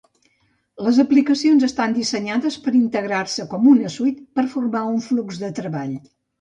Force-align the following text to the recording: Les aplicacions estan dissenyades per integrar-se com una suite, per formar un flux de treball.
Les 0.85 0.99
aplicacions 1.03 1.65
estan 1.67 1.93
dissenyades 1.99 2.57
per 2.65 2.75
integrar-se 2.81 3.47
com 3.53 3.71
una 3.75 3.95
suite, 3.99 4.27
per 4.41 4.49
formar 4.57 4.85
un 4.97 5.01
flux 5.13 5.47
de 5.47 5.55
treball. 5.63 5.97